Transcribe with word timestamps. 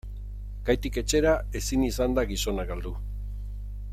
Kaitik 0.69 0.97
etxera 1.01 1.33
ezin 1.59 1.85
izan 1.89 2.17
da 2.19 2.25
gizona 2.33 2.67
galdu. 2.73 2.95